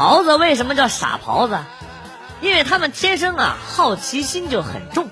[0.00, 1.58] 狍子为什么叫傻狍子？
[2.40, 5.10] 因为他们天生啊好奇心就很重，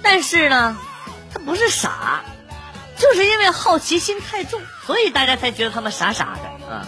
[0.00, 0.78] 但是呢，
[1.32, 2.22] 他不是傻，
[2.96, 6.86] 就是因为好奇心太重，所以大家才觉得他们傻傻的啊。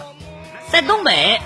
[0.71, 1.41] 在东北，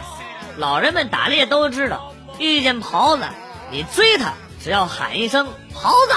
[0.58, 3.24] 老人们打猎都知道，遇见狍子，
[3.72, 6.14] 你追他，只要喊一声“狍子”，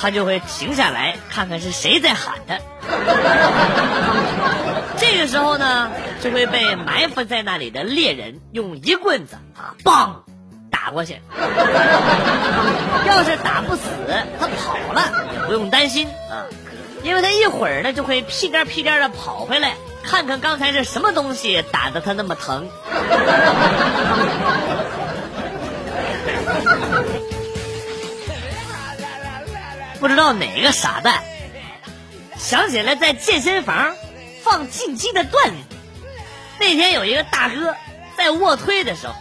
[0.00, 2.60] 他就会停下来看看是谁在喊他。
[4.96, 5.90] 这个时候呢，
[6.22, 10.24] 就会被埋伏在那里的猎人用一棍子啊，棒
[10.70, 11.20] 打过去。
[13.06, 13.82] 要是打不死，
[14.38, 16.46] 他跑了也不用担心啊，
[17.02, 22.68] 因为他一会儿呢就会屁颠屁颠的跑回来，看看刚才是什么东西打的他那么疼。
[30.00, 31.22] 不知道哪个傻蛋
[32.44, 33.94] 想起来在健身房。
[34.42, 35.54] 放进击的锻炼。
[36.60, 37.74] 那天有一个大哥
[38.14, 39.14] 在卧推的时候，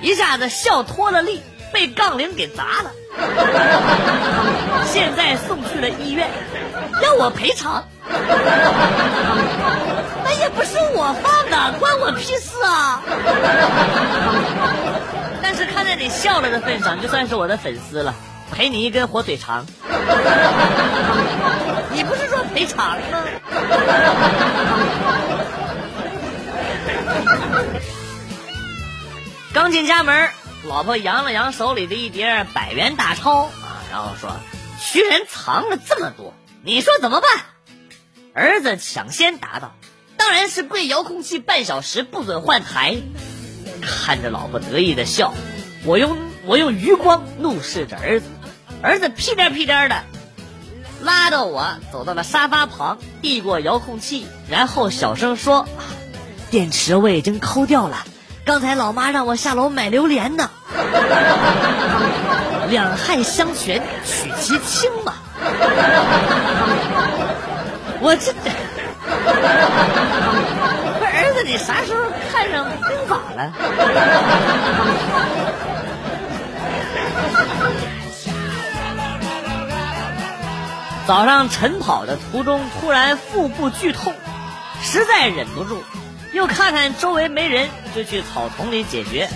[0.00, 2.90] 一下子笑脱了力，被杠铃给砸了。
[4.86, 6.30] 现在送去了医院，
[7.02, 7.86] 要我赔偿。
[10.24, 13.02] 那也不是我放的，关我屁事啊！
[15.42, 18.14] 但是看在你笑了的份上，就算是我的粉丝了，
[18.50, 19.66] 赔你一根火腿肠。
[21.92, 23.24] 你不是说赔偿吗？
[29.52, 30.30] 刚进家门，
[30.64, 34.36] 老婆扬了扬手里的一叠百元大钞啊，然后说
[34.80, 36.32] ：“居然藏了这么多，
[36.64, 37.30] 你说怎么办？”
[38.32, 39.74] 儿子抢先答道
[40.16, 42.96] ：“当然是跪遥控器半小时，不准换台。”
[43.82, 45.34] 看着老婆得意的笑，
[45.84, 46.16] 我用
[46.46, 48.26] 我用余光怒视着儿子，
[48.82, 50.02] 儿子屁颠屁颠的。
[51.02, 55.66] 拉着我走到了沙发旁，递过遥控器，然后小声说
[56.50, 57.98] ：“电池我已经抠掉了，
[58.44, 60.50] 刚才老妈让我下楼买榴莲呢。
[62.70, 65.14] 两害相权取其轻嘛。
[68.00, 68.32] ”我这，
[71.04, 72.02] 儿子，你啥时候
[72.32, 73.52] 看上兵法了？
[81.06, 84.14] 早上晨跑的途中，突然腹部剧痛，
[84.80, 85.82] 实在忍不住，
[86.32, 89.28] 又看看周围没人，就去草丛里解决。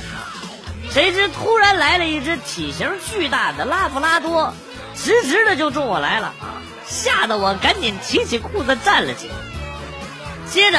[0.91, 4.55] 谁知突然来了一只体型巨大的拉布拉多，
[4.95, 6.33] 直直的就冲我来了！
[6.87, 9.35] 吓得我赶紧提起裤子站了起来。
[10.49, 10.79] 接着，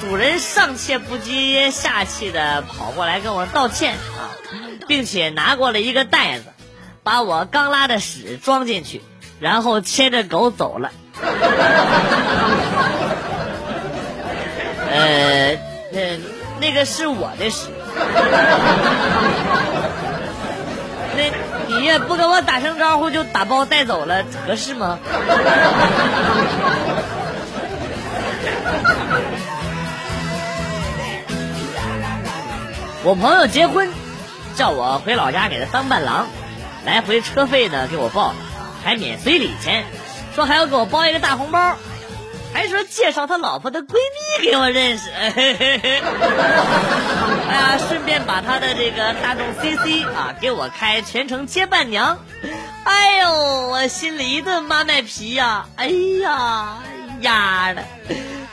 [0.00, 4.30] 主人上气不接下气的跑过来跟我道歉啊，
[4.86, 6.44] 并且拿过了一个袋子，
[7.02, 9.02] 把我刚拉的屎装进去。
[9.40, 10.90] 然后牵着狗走了。
[14.92, 15.56] 呃，
[15.92, 16.18] 那
[16.60, 17.68] 那个是我的屎。
[21.16, 21.24] 那
[21.68, 24.98] 你也不跟我打声招呼就打包带走了，合适吗？
[33.02, 33.88] 我朋友结婚，
[34.54, 36.26] 叫我回老家给他当伴郎，
[36.84, 38.34] 来回车费呢给我报。
[38.82, 39.84] 还免随礼钱，
[40.34, 41.76] 说还要给我包一个大红包，
[42.52, 43.94] 还说介绍他老婆的闺
[44.38, 45.10] 蜜给我认识。
[45.14, 45.30] 哎
[47.54, 52.18] 呀，顺便把他的这个大众 CC 啊给我开全程接伴娘。
[52.84, 55.66] 哎呦，我心里一顿妈卖皮呀！
[55.76, 55.90] 哎
[56.22, 56.78] 呀，
[57.20, 57.84] 丫的，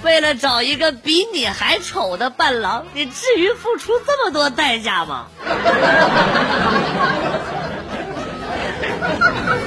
[0.01, 5.27] 为了找一个比你还丑的伴郎，你至于付出这么多代价吗？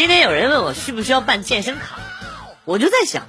[0.00, 1.98] 今天有人问我需不需要办健身卡，
[2.64, 3.26] 我就在想，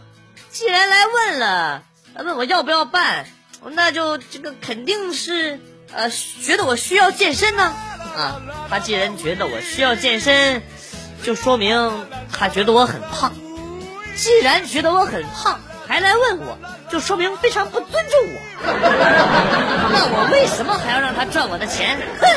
[0.52, 1.84] 既然来问了，
[2.16, 3.26] 问我要不要办，
[3.74, 5.60] 那就这个肯定是
[5.94, 7.74] 呃觉得我需要健身呢
[8.16, 8.42] 啊。
[8.70, 10.64] 他既然觉得我需要健身，
[11.24, 13.34] 就说明他觉得我很胖。
[14.16, 15.60] 既然觉得我很胖，
[15.90, 16.58] 还来问我，
[16.90, 18.40] 就说明非常不尊重我。
[19.92, 22.00] 那我为什么还要让他赚我的钱？
[22.22, 22.28] 哼！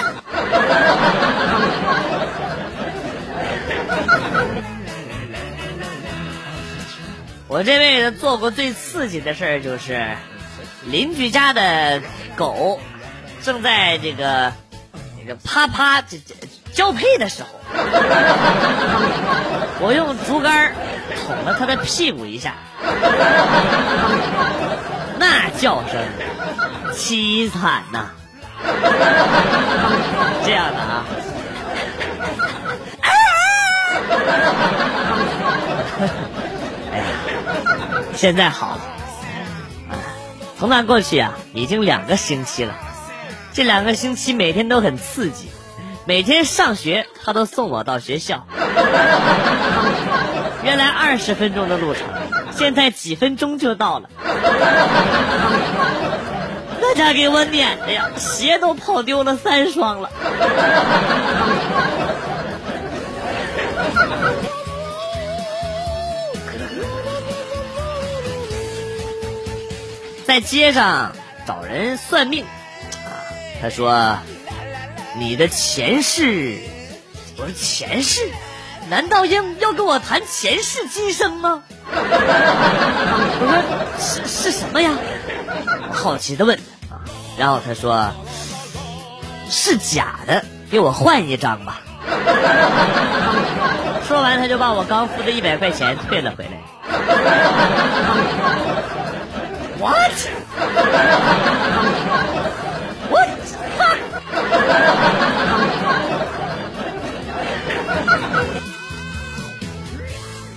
[7.47, 10.17] 我这辈子做过最刺激的事儿，就是
[10.87, 12.03] 邻居家的
[12.37, 12.81] 狗
[13.43, 14.53] 正在这个
[15.21, 16.35] 那个啪啪这这
[16.73, 17.49] 交配的时候，
[19.81, 20.73] 我用竹竿
[21.27, 22.55] 捅了它的屁股一下，
[25.19, 26.03] 那叫声
[26.93, 28.09] 凄惨呐！
[30.45, 31.05] 这样的啊。
[38.17, 38.81] 现在好了，
[40.59, 42.75] 从那过去啊，已经两个星期了。
[43.53, 45.51] 这两个星期每天都很刺激，
[46.07, 48.47] 每天上学他都送我到学校。
[50.63, 52.03] 原来二十分钟的路程，
[52.57, 54.09] 现在几分钟就到了。
[56.81, 60.11] 大家给我撵的呀，鞋都跑丢了三双了。
[70.27, 71.13] 在街上
[71.47, 73.07] 找人算命，啊，
[73.61, 74.19] 他说
[75.19, 76.59] ：“你的前世，
[77.37, 78.31] 我说前世，
[78.89, 81.93] 难道要要跟我谈前世今生吗？” 我
[83.39, 83.63] 说
[84.01, 84.93] ：“是是什么呀？”
[85.93, 86.59] 好奇的问，
[87.37, 88.11] 然后他说
[89.51, 91.83] ：“是假的，给我换一张吧。”
[94.09, 96.51] 说完，他就把我刚付的一百块钱退了回来。
[99.85, 100.17] What?
[103.11, 103.29] What?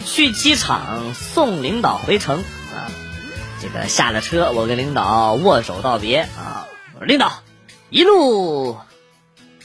[0.05, 2.87] 去机场送领导回城啊！
[3.61, 6.67] 这个下了车，我跟领导握手道别啊！
[6.93, 7.33] 我说领导，
[7.89, 8.77] 一路。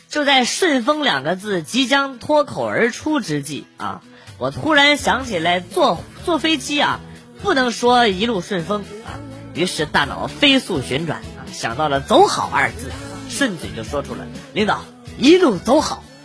[0.09, 4.03] 就在“顺风”两个字即将脱口而出之际啊，
[4.39, 6.99] 我突然想起来坐坐飞机啊，
[7.43, 9.23] 不能说一路顺风啊。
[9.55, 12.91] 于是大脑飞速旋转啊，想到了“走好”二字，
[13.29, 14.81] 顺嘴就说出了“领导
[15.19, 16.03] 一路走好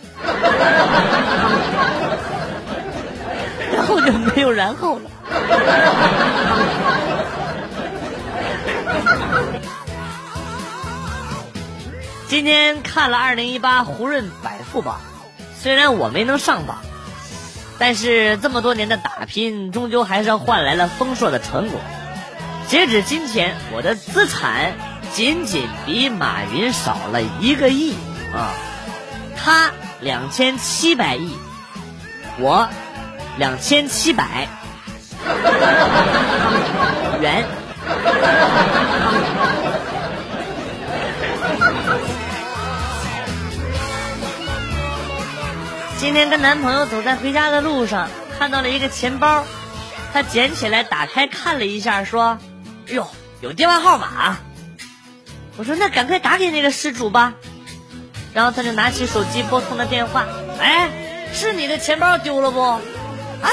[3.72, 5.10] 然后就没有然后了。
[12.28, 15.00] 今天看了二零一八胡润百富榜，
[15.58, 16.78] 虽然我没能上榜，
[17.78, 21.80] 但是这么多年的打拼，终究还是换来了丰硕的成果。
[22.68, 24.74] 截止今天，我的资产
[25.14, 27.94] 仅仅比马云少了一个亿
[28.34, 28.52] 啊！
[29.38, 29.70] 他
[30.02, 31.34] 两千七百亿，
[32.38, 32.68] 我
[33.38, 34.46] 两千七百
[37.22, 37.46] 元。
[45.96, 49.42] 今天跟男朋友走在回家的路上，看到了一个钱包，
[50.12, 52.38] 他捡起来打开看了一下，说。
[52.88, 53.06] 哎呦，
[53.40, 54.38] 有电话号码！
[55.56, 57.34] 我说那赶快打给那个失主吧。
[58.32, 60.24] 然后他就拿起手机拨通了电话。
[60.60, 60.90] 哎，
[61.32, 62.60] 是你的钱包丢了不？
[62.62, 62.80] 啊，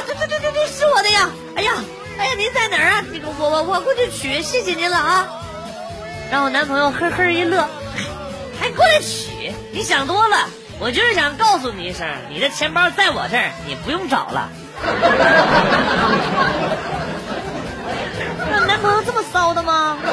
[0.06, 1.30] 对对对对对，是我的呀！
[1.56, 1.74] 哎呀，
[2.18, 3.04] 哎呀，您在哪儿啊？
[3.12, 5.28] 这个我我我过去取，谢谢您了啊。
[6.32, 7.68] 然后男朋友呵呵一乐，
[8.60, 9.52] 还过来取？
[9.72, 10.48] 你想多了，
[10.80, 14.50] 我就是想告诉你一声，你的钱包在我这儿，你不用找了。
[18.86, 19.98] 那男朋友这么骚的吗？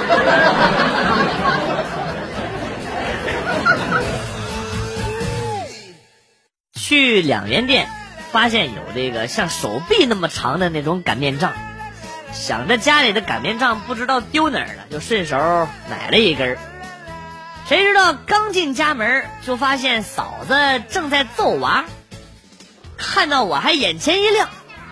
[6.75, 7.89] 去两元店，
[8.33, 11.53] 发现有这个像手臂那么长的那种擀面杖，
[12.33, 15.37] 想着家里的擀面杖不知道丢哪儿了，就顺手
[15.91, 16.59] 买了一根儿
[17.67, 21.85] 谁知道刚进家门，就发现嫂子正在揍娃，
[22.99, 24.49] 看到我还眼前一亮，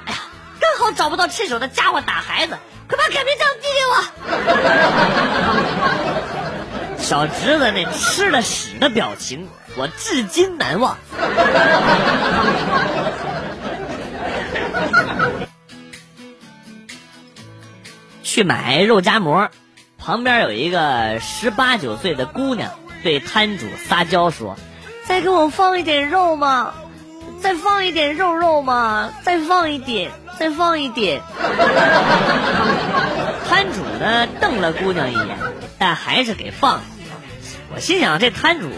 [0.06, 0.18] 哎呀，
[0.60, 2.56] 刚好找不到趁手的家伙打孩子。
[2.90, 3.94] 快把擀面杖递给我！
[6.98, 10.98] 小侄子那吃了屎的表情，我至今难忘。
[18.22, 19.48] 去买肉夹馍，
[19.98, 22.70] 旁边有一个十八九岁的姑娘
[23.02, 24.56] 对摊主撒娇说
[25.06, 26.74] ：“再给我放一点肉吗？
[27.40, 29.10] 再放一点肉肉吗？
[29.22, 31.20] 再放一点。”再放一点。
[33.46, 35.36] 摊主呢瞪了姑娘一眼，
[35.78, 36.82] 但还是给放了。
[37.74, 38.70] 我心想这摊主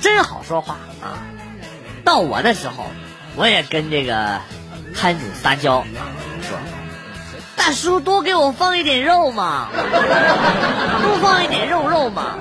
[0.00, 1.22] 真好说话啊！
[2.04, 2.90] 到我的时候，
[3.36, 4.40] 我也跟这个
[4.96, 5.84] 摊主撒娇，
[6.42, 6.58] 说
[7.54, 12.38] ：“大叔多给我放一点肉嘛， 多放一点肉肉嘛。”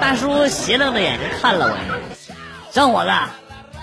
[0.00, 2.00] 大叔斜楞着眼睛看了我一眼，
[2.72, 3.12] 小伙子，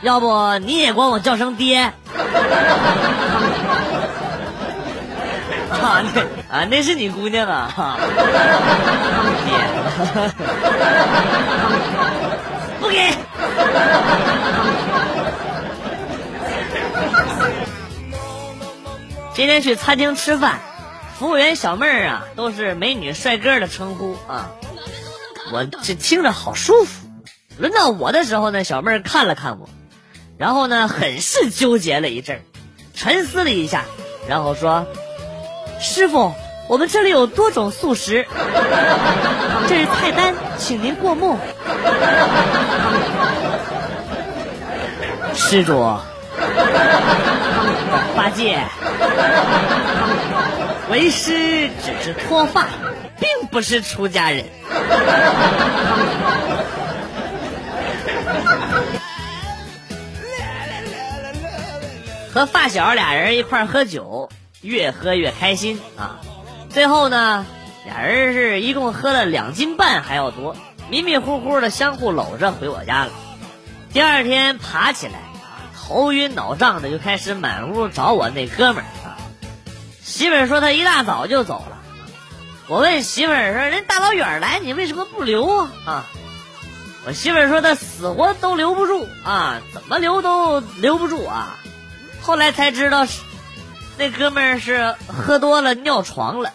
[0.02, 1.92] 要不你也管我叫声爹？
[5.72, 7.98] 啊，那啊，那是你姑娘啊！
[9.46, 9.54] 爹，
[12.80, 13.14] 不给。
[19.34, 20.60] 今天去餐厅吃饭，
[21.18, 24.50] 服务员小妹儿啊，都是美女帅哥的称呼啊，
[25.54, 27.08] 我这听着好舒服。
[27.58, 29.70] 轮到我的时候呢，小妹儿看了看我。
[30.40, 32.42] 然后呢，很是纠结了一阵
[32.96, 33.84] 沉思了一下，
[34.26, 34.88] 然后说
[35.82, 36.34] ：“师傅，
[36.70, 38.26] 我们这里有多种素食，
[39.68, 41.38] 这是菜单，请您过目。
[45.34, 45.78] 施主，
[48.16, 48.64] 八戒，
[50.90, 52.66] 为师只是脱发，
[53.20, 54.46] 并不是出家人。
[62.34, 64.30] 和发小俩人一块喝酒，
[64.62, 66.20] 越喝越开心啊！
[66.70, 67.46] 最后呢，
[67.86, 70.56] 俩人是一共喝了两斤半还要多，
[70.90, 73.12] 迷迷糊糊的相互搂着回我家了。
[73.92, 75.14] 第二天爬起来，
[75.76, 79.18] 头晕脑胀的，就开始满屋找我那哥们儿啊。
[80.04, 81.78] 媳妇儿说他一大早就走了。
[82.68, 86.06] 我问媳妇儿说：“人大老远来，你为什么不留啊？”啊，
[87.08, 91.58] 我媳妇儿说他死活都留不住啊，怎么留都留不住啊。
[92.30, 93.22] 后来才知道是
[93.98, 96.54] 那哥们儿是喝多了尿床了。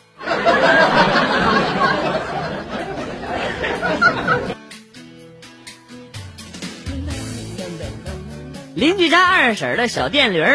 [8.77, 10.47] 邻居家二婶的小电驴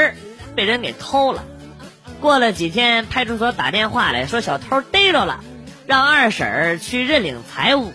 [0.55, 1.43] 被人给偷了，
[2.21, 5.43] 过了几天，派出所打电话来说小偷逮着了，
[5.85, 7.91] 让二婶去认领财物。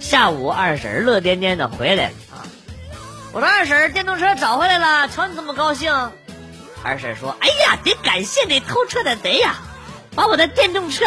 [0.00, 2.12] 下午二婶乐颠颠的回来了，
[3.32, 6.10] 我说二婶电动车找回来了，瞧你这么高兴。
[6.82, 9.54] 二婶说：“哎呀，得感谢那偷车的贼呀，
[10.16, 11.04] 把我的电动车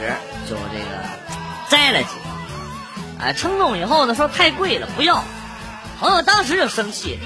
[0.51, 0.85] 就这个
[1.69, 2.09] 摘了几
[3.21, 5.23] 个，啊，称重以后呢说太贵了不要，
[6.01, 7.19] 朋友当时就生气，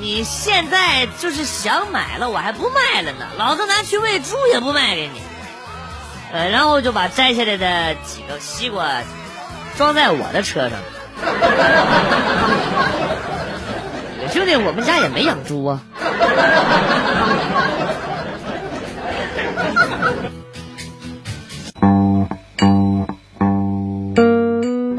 [0.00, 5.20] 你现在就是想买了我还不卖了呢，老子拿去喂猪也不卖给你，
[6.32, 9.02] 呃，然后就把摘下来的几个西瓜
[9.76, 10.78] 装在我的车上。
[14.32, 15.80] 兄弟，我们家也没养猪啊。